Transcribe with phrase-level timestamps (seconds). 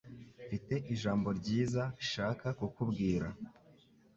[0.43, 3.27] Mfite ijambo ryiza shaka kukubwira